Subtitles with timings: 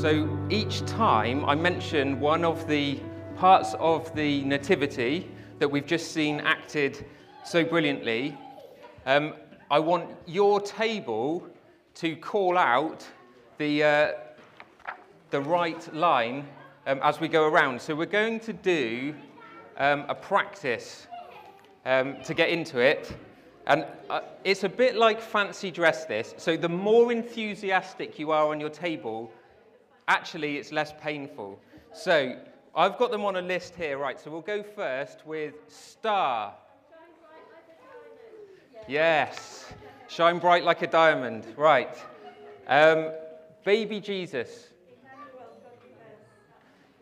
[0.00, 3.00] So each time I mention one of the
[3.34, 5.28] parts of the Nativity
[5.58, 7.04] that we've just seen acted
[7.44, 8.38] so brilliantly,
[9.06, 9.34] um,
[9.72, 11.48] I want your table
[11.96, 13.04] to call out
[13.56, 14.12] the, uh,
[15.30, 16.46] the right line
[16.86, 17.82] um, as we go around.
[17.82, 19.16] So we're going to do
[19.78, 21.08] um, a practice
[21.84, 23.16] um, to get into it.
[23.66, 26.36] And uh, it's a bit like fancy dress this.
[26.38, 29.32] So the more enthusiastic you are on your table,
[30.08, 31.60] actually it's less painful.
[31.92, 32.36] So
[32.74, 34.18] I've got them on a list here, right?
[34.18, 36.54] So we'll go first with star.
[38.88, 39.72] Yes.
[40.08, 41.44] Shine bright like a diamond.
[41.56, 41.96] Right.
[42.66, 43.12] Um,
[43.64, 44.68] baby Jesus.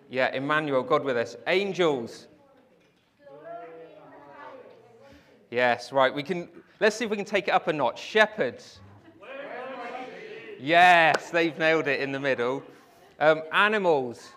[0.09, 1.37] Yeah, Emmanuel, God with us.
[1.47, 2.29] Angels.
[5.51, 6.13] Yes, right.
[6.13, 6.49] We can
[6.81, 8.01] let's see if we can take it up a notch.
[8.01, 8.81] Shepherds.
[10.59, 12.63] Yes, they've nailed it in the middle.
[13.19, 14.29] Um, animals.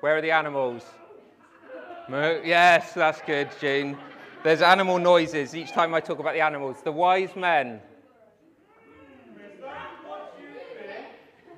[0.00, 0.84] Where are the animals?
[2.08, 3.96] Yes, that's good, June.
[4.44, 6.76] There's animal noises each time I talk about the animals.
[6.84, 7.80] The wise men.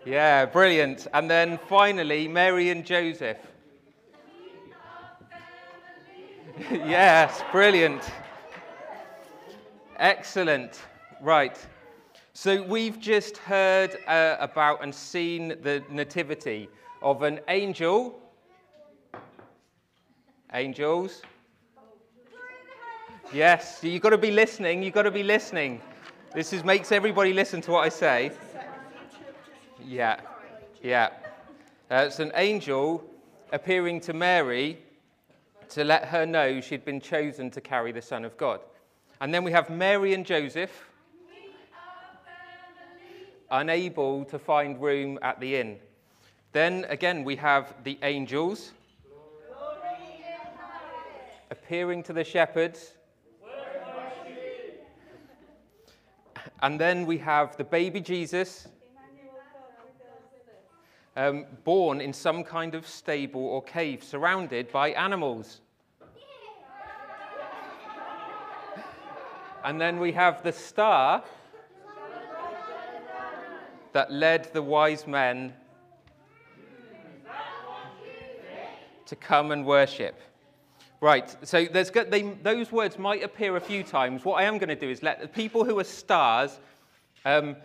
[0.04, 1.08] Yeah, brilliant.
[1.12, 3.38] And then finally, Mary and Joseph.
[6.70, 8.02] yes, brilliant.
[9.98, 10.80] Excellent.
[11.20, 11.58] Right.
[12.36, 16.68] So we've just heard uh, about and seen the nativity
[17.00, 18.20] of an angel.
[20.52, 21.22] Angels.
[23.32, 24.82] Yes, you've got to be listening.
[24.82, 25.80] You've got to be listening.
[26.34, 28.32] This is, makes everybody listen to what I say.
[29.82, 30.20] Yeah,
[30.82, 31.08] yeah.
[31.90, 33.02] Uh, it's an angel
[33.50, 34.76] appearing to Mary
[35.70, 38.60] to let her know she'd been chosen to carry the Son of God.
[39.22, 40.90] And then we have Mary and Joseph,
[43.50, 45.78] unable to find room at the inn.
[46.52, 48.72] Then again, we have the angels
[51.50, 52.96] appearing to the shepherds
[56.62, 58.66] And then we have the baby Jesus,
[61.16, 65.60] um, born in some kind of stable or cave, surrounded by animals.
[69.64, 71.24] And then we have the star
[73.96, 75.54] that led the wise men
[79.06, 80.20] to come and worship.
[81.00, 84.22] Right, so they, those words might appear a few times.
[84.22, 86.60] What I am going to do is let the people who are stars
[87.24, 87.56] um,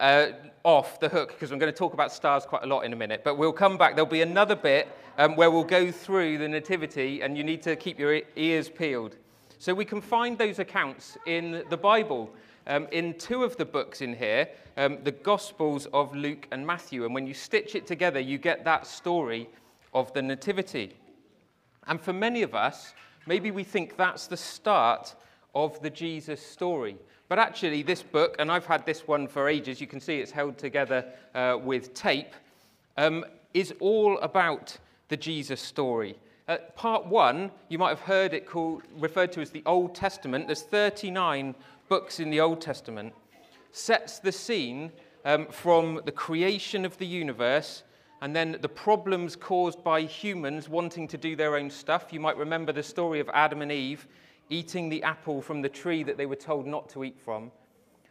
[0.00, 0.28] uh,
[0.64, 2.96] off the hook, because I'm going to talk about stars quite a lot in a
[2.96, 3.20] minute.
[3.22, 3.96] But we'll come back.
[3.96, 4.88] There'll be another bit
[5.18, 9.16] um, where we'll go through the Nativity, and you need to keep your ears peeled.
[9.58, 12.30] So we can find those accounts in the Bible.
[12.66, 17.04] Um, in two of the books in here, um, the Gospels of Luke and Matthew.
[17.04, 19.48] And when you stitch it together, you get that story
[19.94, 20.94] of the Nativity.
[21.86, 22.94] And for many of us,
[23.26, 25.14] maybe we think that's the start
[25.54, 26.96] of the Jesus story.
[27.28, 30.30] But actually, this book, and I've had this one for ages, you can see it's
[30.30, 31.04] held together
[31.34, 32.34] uh, with tape,
[32.96, 34.76] um, is all about
[35.08, 36.16] the Jesus story.
[36.48, 40.46] Uh, part one, you might have heard it called, referred to as the Old Testament.
[40.46, 41.56] There's 39
[41.88, 43.14] books in the Old Testament.
[43.72, 44.92] Sets the scene
[45.24, 47.82] um, from the creation of the universe
[48.22, 52.12] and then the problems caused by humans wanting to do their own stuff.
[52.12, 54.06] You might remember the story of Adam and Eve
[54.48, 57.50] eating the apple from the tree that they were told not to eat from.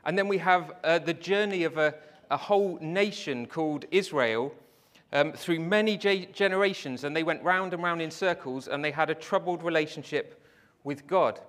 [0.03, 1.95] And then we have uh, the journey of a,
[2.29, 4.53] a, whole nation called Israel
[5.13, 9.09] um, through many generations, and they went round and round in circles, and they had
[9.09, 10.43] a troubled relationship
[10.83, 11.39] with God.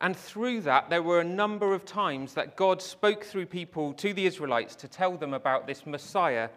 [0.00, 4.12] And through that, there were a number of times that God spoke through people to
[4.12, 6.50] the Israelites to tell them about this Messiah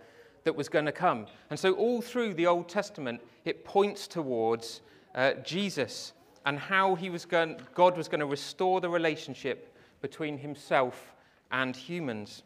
[0.44, 1.26] that was going to come.
[1.50, 4.82] And so, all through the Old Testament, it points towards
[5.16, 6.14] uh, Jesus
[6.46, 11.14] and how he was going, God was going to restore the relationship between himself
[11.52, 12.44] and humans.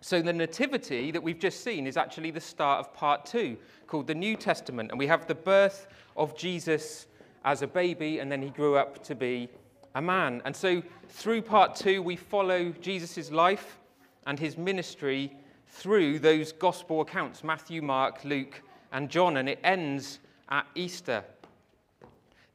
[0.00, 4.06] So, the Nativity that we've just seen is actually the start of part two, called
[4.06, 4.90] the New Testament.
[4.90, 7.06] And we have the birth of Jesus
[7.44, 9.48] as a baby, and then he grew up to be
[9.96, 10.42] a man.
[10.44, 13.78] And so, through part two, we follow Jesus' life
[14.26, 15.34] and his ministry
[15.68, 18.62] through those gospel accounts Matthew, Mark, Luke,
[18.92, 20.20] and John, and it ends
[20.50, 21.24] at Easter.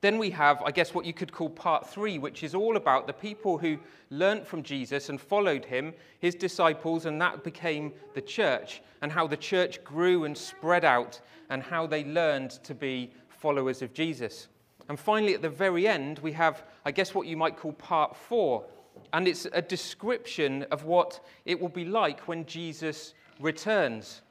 [0.02, 3.08] Then we have, I guess, what you could call part three, which is all about
[3.08, 3.80] the people who
[4.12, 9.26] learnt from Jesus and followed him, his disciples, and that became the church, and how
[9.26, 14.48] the church grew and spread out, and how they learned to be followers of Jesus.
[14.92, 18.14] And finally, at the very end, we have, I guess, what you might call part
[18.14, 18.66] four,
[19.14, 24.22] and it's a description of what it will be like when Jesus returns.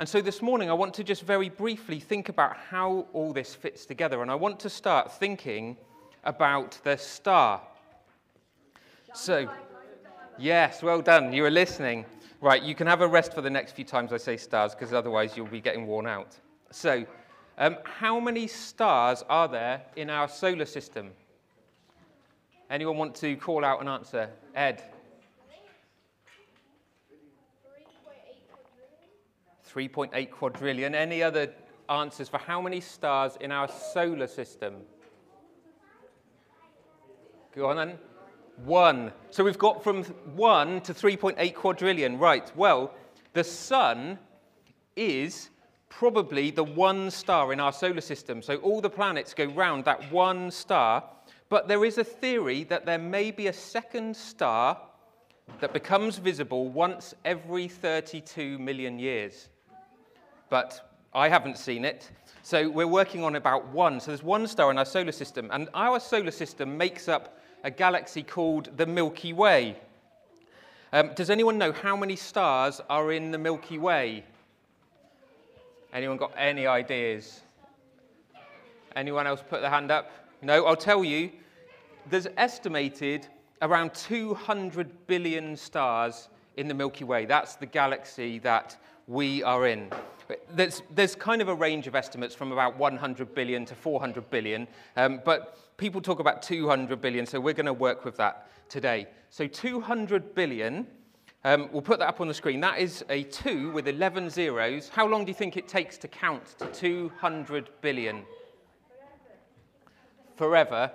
[0.00, 3.54] And so this morning, I want to just very briefly think about how all this
[3.54, 4.20] fits together.
[4.20, 5.76] And I want to start thinking
[6.24, 7.62] about the star.
[9.14, 9.48] So,
[10.38, 11.32] yes, well done.
[11.32, 12.04] You were listening.
[12.40, 14.92] Right, you can have a rest for the next few times I say stars, because
[14.92, 16.36] otherwise you'll be getting worn out.
[16.72, 17.06] So,
[17.58, 21.10] um, how many stars are there in our solar system?
[22.68, 24.28] Anyone want to call out an answer?
[24.54, 24.82] Ed.
[29.72, 30.94] 3.8 quadrillion.
[30.94, 31.52] Any other
[31.88, 34.76] answers for how many stars in our solar system?
[37.54, 37.98] Go on then.
[38.64, 39.12] One.
[39.30, 40.04] So we've got from
[40.34, 42.18] one to 3.8 quadrillion.
[42.18, 42.50] Right.
[42.56, 42.92] Well,
[43.34, 44.18] the sun
[44.96, 45.50] is
[45.98, 48.42] probably the one star in our solar system.
[48.42, 51.04] So all the planets go round that one star.
[51.48, 54.78] But there is a theory that there may be a second star
[55.60, 59.48] that becomes visible once every 32 million years
[60.48, 62.10] but I haven't seen it.
[62.42, 64.00] So we're working on about one.
[64.00, 67.70] So there's one star in our solar system, and our solar system makes up a
[67.70, 69.76] galaxy called the Milky Way.
[70.92, 74.24] Um, does anyone know how many stars are in the Milky Way?
[75.96, 77.40] Anyone got any ideas?
[78.94, 80.10] Anyone else put their hand up?
[80.42, 81.30] No, I'll tell you.
[82.10, 83.26] There's estimated
[83.62, 86.28] around 200 billion stars
[86.58, 87.24] in the Milky Way.
[87.24, 88.76] That's the galaxy that
[89.06, 89.88] we are in.
[90.50, 94.68] There's, there's kind of a range of estimates from about 100 billion to 400 billion,
[94.98, 99.06] um, but people talk about 200 billion, so we're going to work with that today.
[99.30, 100.88] So 200 billion,
[101.46, 102.58] um, we'll put that up on the screen.
[102.58, 104.88] That is a 2 with 11 zeros.
[104.88, 108.24] How long do you think it takes to count to 200 billion?
[110.34, 110.90] Forever.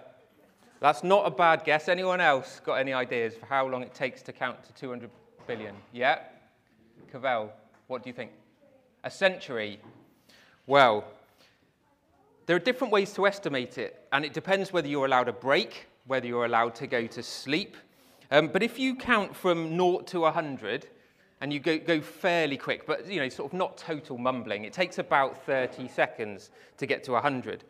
[0.81, 1.87] That's not a bad guess.
[1.87, 5.09] Anyone else got any ideas for how long it takes to count to 200
[5.47, 5.73] billion?
[5.93, 6.19] Yeah?
[7.09, 7.53] Cavell,
[7.87, 8.31] what do you think?
[9.05, 9.79] A century?
[10.67, 11.05] Well,
[12.45, 15.87] there are different ways to estimate it, and it depends whether you're allowed a break,
[16.07, 17.77] whether you're allowed to go to sleep.
[18.31, 20.87] Um, but if you count from 0 to 100,
[21.41, 24.73] and you go, go fairly quick, but you know, sort of not total mumbling, it
[24.73, 27.63] takes about 30 seconds to get to 100.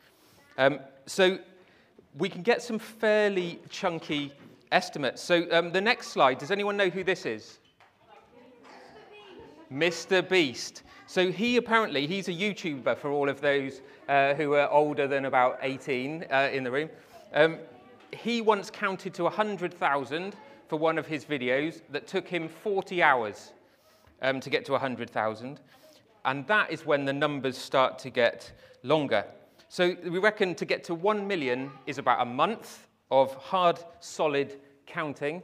[0.57, 1.37] Um, so
[2.17, 4.33] we can get some fairly chunky
[4.71, 5.21] estimates.
[5.21, 7.59] So um, the next slide, does anyone know who this is?
[9.71, 10.27] Mr.
[10.27, 10.83] Beast.
[11.07, 15.25] So he apparently, he's a YouTuber for all of those uh, who are older than
[15.25, 16.89] about 18 uh, in the room.
[17.33, 17.57] Um,
[18.11, 20.35] he once counted to 100,000
[20.67, 23.53] for one of his videos that took him 40 hours
[24.21, 25.59] um, to get to 100,000.
[26.25, 28.51] And that is when the numbers start to get
[28.83, 29.25] longer.
[29.71, 34.59] So we reckon to get to 1 million is about a month of hard, solid
[34.85, 35.41] counting.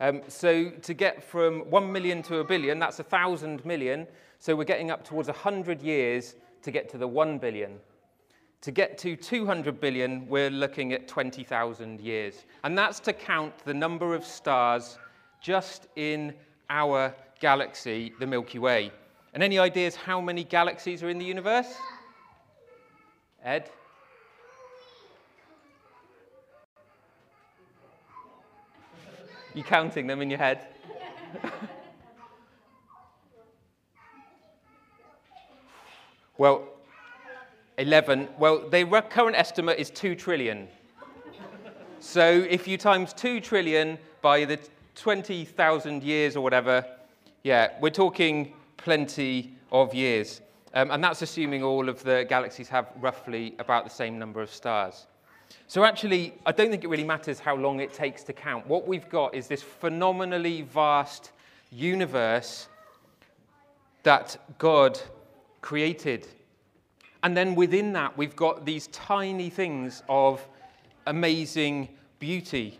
[0.00, 4.08] Um, so to get from 1 million to a billion, that's 1,000 million.
[4.40, 7.78] So we're getting up towards 100 years to get to the 1 billion.
[8.62, 12.44] To get to 200 billion, we're looking at 20,000 years.
[12.64, 14.98] And that's to count the number of stars
[15.40, 16.34] just in
[16.68, 18.90] our galaxy, the Milky Way.
[19.34, 21.76] And any ideas how many galaxies are in the universe?
[23.44, 23.70] Ed?
[29.54, 30.66] You counting them in your head?
[36.38, 36.64] Well,
[37.78, 38.26] 11.
[38.36, 40.66] Well, the current estimate is 2 trillion.
[42.00, 44.58] so if you times 2 trillion by the
[44.96, 46.84] 20,000 years or whatever,
[47.44, 50.40] yeah, we're talking plenty of years.
[50.74, 54.50] Um, and that's assuming all of the galaxies have roughly about the same number of
[54.50, 55.06] stars.
[55.66, 58.66] So actually, I don't think it really matters how long it takes to count.
[58.66, 61.32] What we've got is this phenomenally vast
[61.70, 62.68] universe
[64.02, 64.98] that God
[65.60, 66.26] created.
[67.22, 70.46] And then within that, we've got these tiny things of
[71.06, 71.88] amazing
[72.18, 72.78] beauty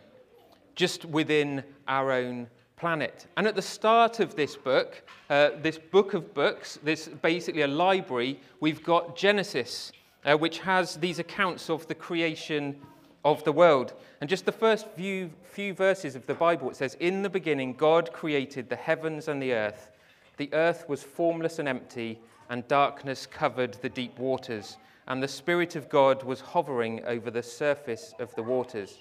[0.75, 2.49] just within our own
[2.83, 3.29] planet.
[3.37, 7.69] And at the start of this book, uh, this book of books, this basically a
[7.69, 9.93] library, we've got Genesis,
[10.25, 12.77] uh, which has these accounts of the creation
[13.25, 13.95] of the world.
[14.21, 17.75] And just the first few, few verses of the Bible, it says, In the beginning,
[17.75, 19.93] God created the heavens and the earth.
[20.37, 22.19] The earth was formless and empty,
[22.51, 27.45] and darkness covered the deep waters, and the Spirit of God was hovering over the
[27.45, 28.99] surface of the waters.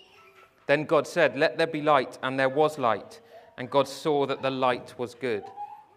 [0.68, 3.22] Then God said, Let there be light, and there was light.
[3.62, 5.44] And God saw that the light was good.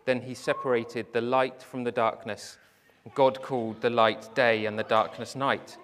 [0.04, 2.59] Then he separated the light from the darkness.
[3.14, 5.78] God called the light day and the darkness night.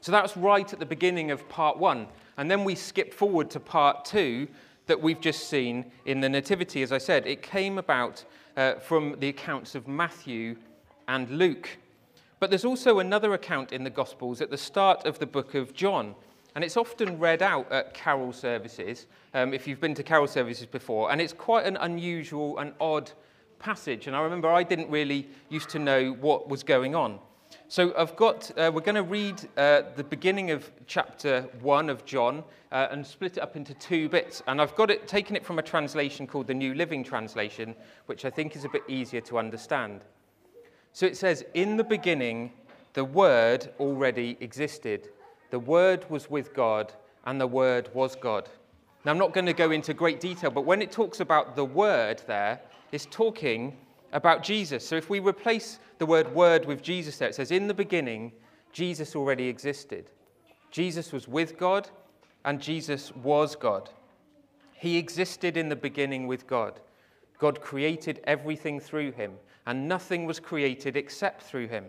[0.00, 2.06] So that's right at the beginning of part one.
[2.38, 4.48] And then we skip forward to part two
[4.86, 6.82] that we've just seen in the Nativity.
[6.82, 8.24] As I said, it came about
[8.56, 10.56] uh, from the accounts of Matthew
[11.08, 11.76] and Luke.
[12.40, 15.74] But there's also another account in the Gospels at the start of the book of
[15.74, 16.14] John.
[16.58, 20.66] And it's often read out at carol services, um, if you've been to carol services
[20.66, 21.12] before.
[21.12, 23.12] And it's quite an unusual and odd
[23.60, 24.08] passage.
[24.08, 27.20] And I remember I didn't really used to know what was going on.
[27.68, 32.04] So I've got, uh, we're going to read uh, the beginning of chapter 1 of
[32.04, 34.42] John uh, and split it up into two bits.
[34.48, 38.24] And I've got it, taken it from a translation called the New Living Translation, which
[38.24, 40.00] I think is a bit easier to understand.
[40.92, 42.50] So it says, In the beginning,
[42.94, 45.10] the Word already existed.
[45.50, 46.92] The Word was with God,
[47.24, 48.48] and the Word was God.
[49.04, 51.64] Now, I'm not going to go into great detail, but when it talks about the
[51.64, 52.60] Word there,
[52.92, 53.76] it's talking
[54.12, 54.86] about Jesus.
[54.86, 58.32] So if we replace the word word with Jesus there, it says, In the beginning,
[58.72, 60.10] Jesus already existed.
[60.70, 61.88] Jesus was with God,
[62.44, 63.90] and Jesus was God.
[64.74, 66.80] He existed in the beginning with God.
[67.38, 69.34] God created everything through him,
[69.66, 71.86] and nothing was created except through him.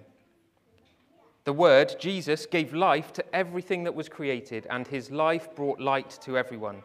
[1.49, 6.11] The Word, Jesus, gave life to everything that was created, and his life brought light
[6.21, 6.83] to everyone.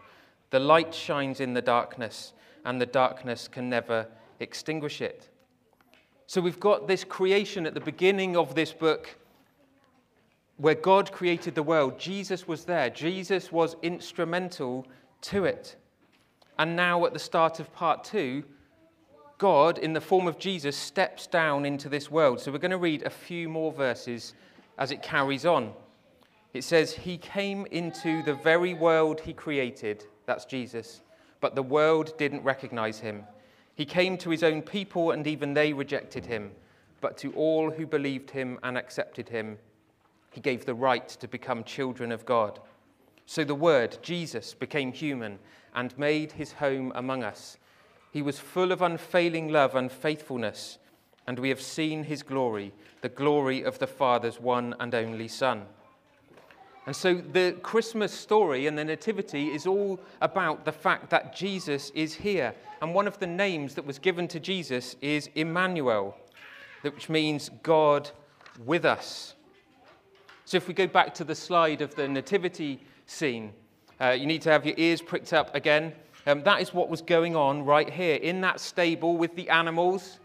[0.48, 2.32] The light shines in the darkness,
[2.64, 4.06] and the darkness can never
[4.40, 5.28] extinguish it.
[6.26, 9.18] So we've got this creation at the beginning of this book
[10.56, 11.98] where God created the world.
[11.98, 14.86] Jesus was there, Jesus was instrumental
[15.20, 15.76] to it.
[16.58, 18.44] And now, at the start of part two,
[19.36, 22.40] God, in the form of Jesus, steps down into this world.
[22.40, 24.32] So we're going to read a few more verses
[24.78, 25.72] as it carries on.
[26.52, 31.00] It says, He came into the very world He created, that's Jesus,
[31.40, 33.24] but the world didn't recognize Him.
[33.74, 36.52] He came to his own people, and even they rejected him.
[37.00, 39.58] But to all who believed him and accepted him,
[40.30, 42.60] he gave the right to become children of God.
[43.26, 45.38] So the Word, Jesus, became human
[45.74, 47.58] and made his home among us.
[48.12, 50.78] He was full of unfailing love and faithfulness,
[51.26, 55.64] and we have seen his glory, the glory of the Father's one and only Son.
[56.86, 61.90] And so the Christmas story and the Nativity is all about the fact that Jesus
[61.94, 62.54] is here.
[62.82, 66.14] And one of the names that was given to Jesus is Emmanuel,
[66.82, 68.10] which means God
[68.66, 69.34] with us.
[70.44, 73.54] So if we go back to the slide of the Nativity scene,
[73.98, 75.94] uh, you need to have your ears pricked up again.
[76.26, 80.18] Um, that is what was going on right here in that stable with the animals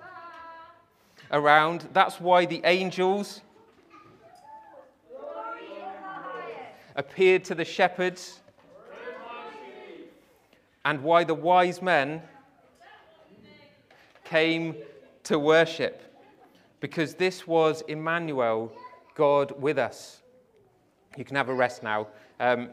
[1.32, 1.88] around.
[1.94, 3.42] That's why the angels
[6.96, 8.42] appeared to the shepherds
[10.86, 12.22] and why the wise men
[14.24, 14.76] came
[15.24, 16.02] to worship.
[16.80, 18.72] Because this was Emmanuel,
[19.16, 20.22] God with us.
[21.18, 22.08] You can have a rest now.
[22.40, 22.70] Um,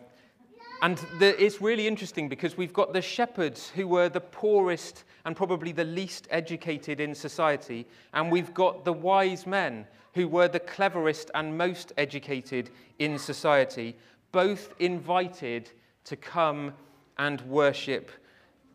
[0.82, 5.34] and the, it's really interesting because we've got the shepherds who were the poorest and
[5.36, 10.60] probably the least educated in society, and we've got the wise men who were the
[10.60, 13.96] cleverest and most educated in society
[14.32, 15.70] both invited
[16.04, 16.72] to come
[17.18, 18.10] and worship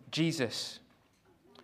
[0.09, 0.79] Jesus.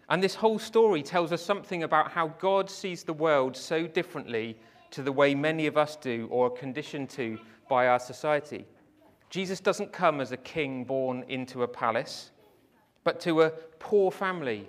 [0.10, 4.56] And this whole story tells us something about how God sees the world so differently
[4.92, 8.66] to the way many of us do or are conditioned to by our society.
[9.30, 12.32] Jesus doesn't come as a king born into a palace,
[13.04, 14.68] but to a poor family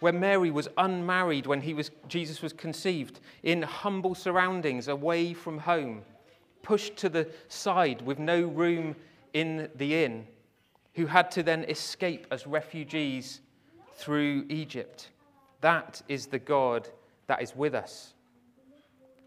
[0.00, 5.58] where Mary was unmarried when he was, Jesus was conceived, in humble surroundings, away from
[5.58, 6.02] home
[6.62, 8.96] pushed to the side with no room
[9.32, 10.26] in the inn,
[10.94, 13.40] who had to then escape as refugees
[13.94, 15.10] through Egypt.
[15.60, 16.88] That is the God
[17.26, 18.14] that is with us.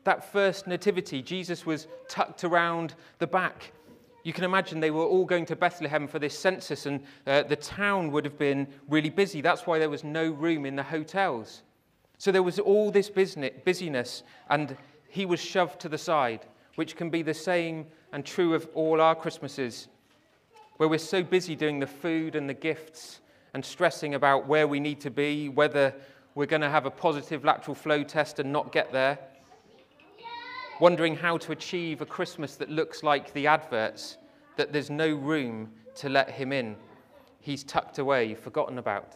[0.04, 3.72] That first nativity, Jesus was tucked around the back.
[4.24, 7.58] You can imagine they were all going to Bethlehem for this census, and uh, the
[7.58, 9.42] town would have been really busy.
[9.42, 11.64] That's why there was no room in the hotels.
[12.18, 14.78] So there was all this busyness, and
[15.10, 19.02] he was shoved to the side which can be the same and true of all
[19.02, 19.88] our Christmases,
[20.78, 23.20] where we're so busy doing the food and the gifts
[23.54, 25.94] and stressing about where we need to be, whether
[26.36, 29.20] we're going to have a positive lateral flow test and not get there,
[30.84, 34.18] wondering how to achieve a Christmas that looks like the adverts,
[34.58, 36.76] that there's no room to let him in.
[37.40, 39.16] He's tucked away, forgotten about.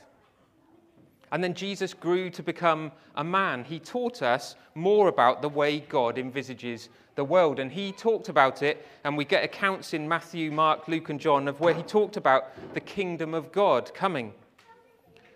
[1.34, 3.66] And then Jesus grew to become a man.
[3.66, 7.60] He taught us more about the way God envisages the world.
[7.60, 11.50] And he talked about it, and we get accounts in Matthew, Mark, Luke, and John
[11.50, 12.46] of where he talked about
[12.76, 14.32] the kingdom of God coming.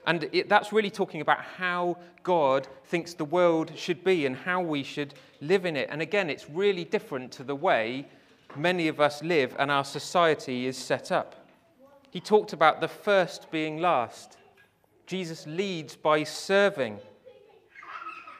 [0.07, 4.61] And it, that's really talking about how God thinks the world should be and how
[4.61, 5.89] we should live in it.
[5.91, 8.07] And again, it's really different to the way
[8.55, 11.47] many of us live and our society is set up.
[12.09, 14.37] He talked about the first being last.
[15.05, 16.99] Jesus leads by serving,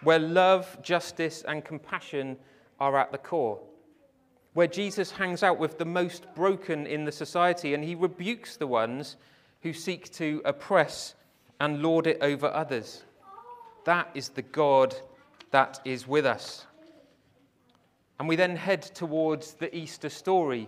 [0.04, 2.38] where love, justice, and compassion
[2.80, 3.60] are at the core.
[4.54, 8.68] Where Jesus hangs out with the most broken in the society and he rebukes the
[8.68, 9.16] ones
[9.62, 11.16] who seek to oppress
[11.62, 13.04] and lord it over others.
[13.86, 14.96] That is the God
[15.52, 16.66] that is with us.
[18.20, 20.68] And we then head towards the Easter story,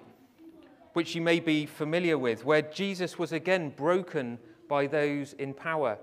[0.94, 4.38] which you may be familiar with, where Jesus was again broken
[4.70, 5.98] by those in power,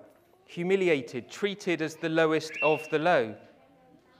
[0.47, 3.37] humiliated, treated as the lowest of the low,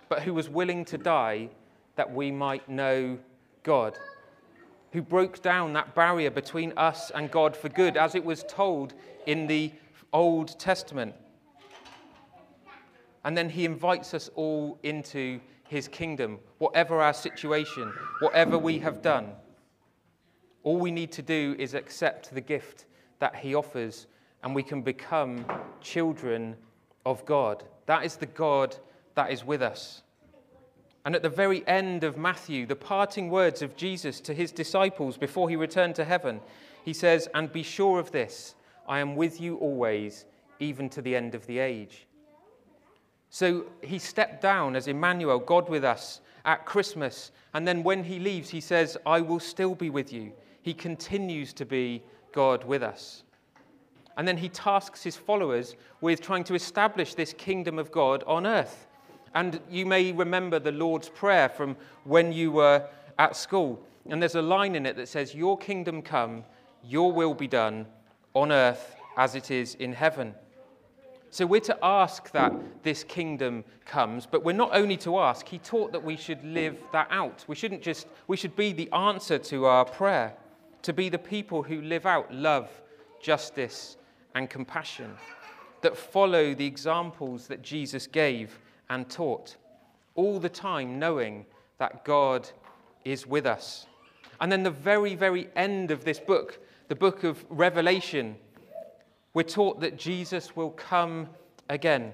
[0.09, 1.51] but who was willing to die
[1.97, 3.19] that we might know
[3.65, 3.99] God,
[4.93, 8.95] who broke down that barrier between us and God for good, as it was told
[9.27, 9.73] in the
[10.13, 11.15] Old Testament.
[13.25, 19.03] And then he invites us all into his kingdom, whatever our situation, whatever we have
[19.03, 19.33] done.
[20.63, 22.87] All we need to do is accept the gift
[23.19, 24.07] that he offers,
[24.43, 25.45] and we can become
[25.81, 26.57] children
[27.07, 27.63] of God.
[27.87, 28.77] That is the God
[29.15, 30.03] that is with us.
[31.05, 35.17] And at the very end of Matthew, the parting words of Jesus to his disciples
[35.17, 36.41] before he returned to heaven,
[36.85, 38.55] he says, And be sure of this,
[38.91, 40.25] I am with you always,
[40.59, 42.09] even to the end of the age.
[43.31, 47.31] So he stepped down as Emmanuel, God with us, at Christmas.
[47.55, 50.33] And then when he leaves, he says, I will still be with you.
[50.63, 53.23] He continues to be God with us.
[54.17, 58.45] And then he tasks his followers with trying to establish this kingdom of God on
[58.45, 58.89] earth.
[59.37, 62.85] And you may remember the Lord's Prayer from when you were
[63.21, 63.81] at school.
[64.09, 66.45] And there's a line in it that says, Your kingdom come,
[66.83, 67.87] your will be done
[68.35, 70.35] on earth as it is in heaven.
[71.33, 75.59] So we're to ask that this kingdom comes, but we're not only to ask, he
[75.59, 77.45] taught that we should live that out.
[77.47, 80.35] We shouldn't just, we should be the answer to our prayer,
[80.83, 82.69] to be the people who live out love,
[83.23, 83.97] justice,
[84.35, 85.13] and compassion,
[85.83, 89.57] that follow the examples that Jesus gave and taught,
[90.17, 91.47] all the time knowing
[91.79, 92.49] that God
[93.05, 93.87] is with us.
[94.41, 96.59] And then the very, very end of this book,
[96.91, 98.35] the book of Revelation,
[99.33, 101.29] we're taught that Jesus will come
[101.69, 102.11] again.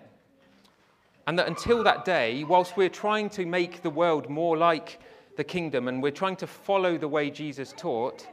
[1.27, 5.01] And that until that day, whilst we're trying to make the world more like
[5.39, 8.27] the kingdom and we're trying to follow the way Jesus taught,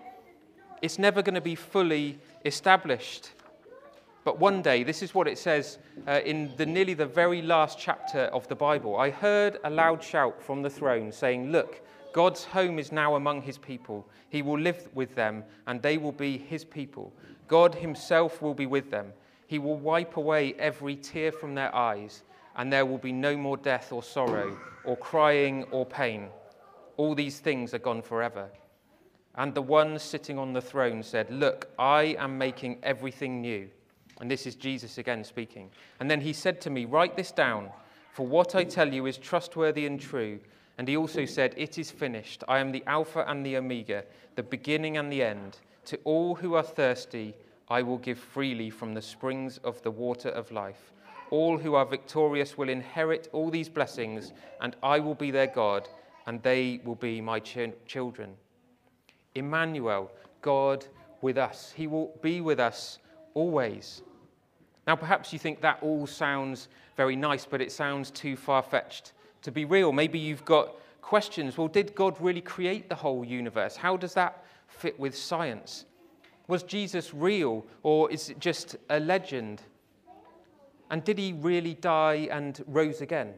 [0.81, 3.31] it's never going to be fully established.
[4.25, 5.77] But one day, this is what it says
[6.09, 8.97] uh, in the nearly the very last chapter of the Bible.
[8.97, 11.82] I heard a loud shout from the throne saying, Look,
[12.13, 14.07] God's home is now among his people.
[14.29, 17.11] He will live with them, and they will be his people.
[17.47, 19.11] God himself will be with them.
[19.47, 22.23] He will wipe away every tear from their eyes,
[22.55, 26.27] and there will be no more death or sorrow, or crying or pain.
[26.97, 28.49] All these things are gone forever.
[29.35, 33.69] And the one sitting on the throne said, Look, I am making everything new.
[34.21, 35.71] And this is Jesus again speaking.
[35.99, 37.69] And then he said to me, Write this down,
[38.11, 40.39] for what I tell you is trustworthy and true.
[40.77, 42.43] And he also said, It is finished.
[42.47, 44.03] I am the Alpha and the Omega,
[44.35, 45.57] the beginning and the end.
[45.85, 47.35] To all who are thirsty,
[47.69, 50.91] I will give freely from the springs of the water of life.
[51.29, 55.87] All who are victorious will inherit all these blessings, and I will be their God,
[56.25, 58.35] and they will be my ch- children.
[59.35, 60.85] Emmanuel, God
[61.21, 61.71] with us.
[61.75, 62.99] He will be with us
[63.33, 64.01] always.
[64.85, 69.13] Now, perhaps you think that all sounds very nice, but it sounds too far fetched
[69.43, 69.91] to be real.
[69.91, 71.57] Maybe you've got questions.
[71.57, 73.75] Well, did God really create the whole universe?
[73.75, 75.85] How does that fit with science?
[76.47, 79.61] Was Jesus real, or is it just a legend?
[80.89, 83.33] And did he really die and rose again?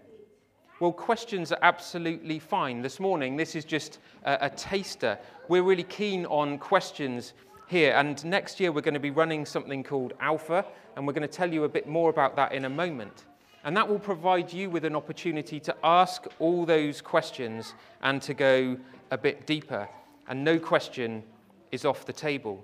[0.80, 2.82] Well, questions are absolutely fine.
[2.82, 5.18] This morning, this is just a, a taster.
[5.48, 7.34] We're really keen on questions
[7.68, 7.94] here.
[7.94, 10.66] And next year, we're going to be running something called Alpha,
[10.96, 13.26] and we're going to tell you a bit more about that in a moment.
[13.66, 17.74] And that will provide you with an opportunity to ask all those questions
[18.04, 18.78] and to go
[19.10, 19.90] a bit deeper.
[20.28, 21.24] And no question
[21.72, 22.64] is off the table.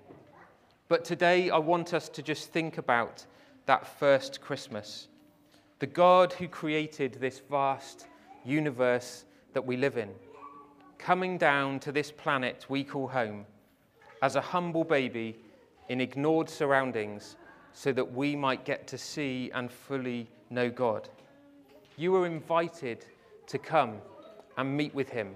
[0.90, 3.26] But today, I want us to just think about
[3.66, 5.08] that first Christmas.
[5.80, 8.06] The God who created this vast
[8.46, 10.10] universe that we live in,
[11.00, 13.46] coming down to this planet we call home
[14.22, 15.36] as a humble baby
[15.90, 17.38] in ignored surroundings
[17.74, 21.10] so that we might get to see and fully know God.
[21.98, 23.06] You are invited
[23.48, 23.98] to come
[24.58, 25.36] and meet with Him,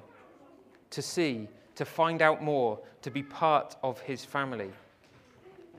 [0.91, 4.71] to see, to find out more, to be part of His family.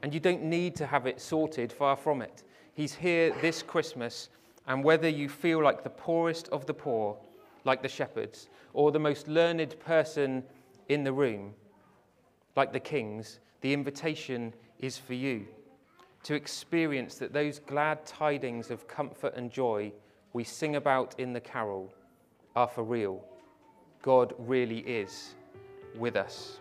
[0.02, 2.42] And you don't need to have it sorted, far from it.
[2.74, 4.28] He's here this Christmas,
[4.66, 7.16] and whether you feel like the poorest of the poor,
[7.64, 10.42] like the shepherds, or the most learned person
[10.88, 11.54] in the room,
[12.54, 15.46] like the kings, the invitation is for you
[16.26, 19.92] to experience that those glad tidings of comfort and joy
[20.32, 21.94] we sing about in the carol
[22.56, 23.24] are for real.
[24.02, 25.36] God really is
[25.96, 26.58] with us.